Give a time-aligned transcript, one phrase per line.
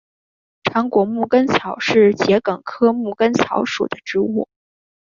[0.63, 4.49] 长果牧根草是桔梗科牧根草属的植物。